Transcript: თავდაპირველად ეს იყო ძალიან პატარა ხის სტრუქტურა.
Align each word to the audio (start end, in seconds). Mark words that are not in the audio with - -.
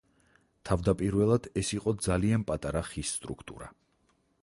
თავდაპირველად 0.69 1.51
ეს 1.63 1.71
იყო 1.79 1.95
ძალიან 2.07 2.49
პატარა 2.51 2.85
ხის 2.91 3.15
სტრუქტურა. 3.19 3.73